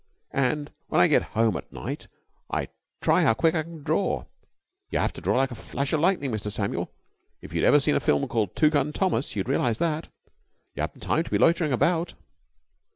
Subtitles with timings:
[0.31, 2.07] When I get home at night
[2.49, 2.69] I
[3.01, 4.25] try how quick I can draw.
[4.89, 6.51] You have to draw like a flash of lightning, Mr.
[6.51, 6.91] Samuel.
[7.39, 10.07] If you'd ever seen a film called 'Two Gun Thomas' you'd realise that.
[10.73, 12.15] You haven't time to be loitering about."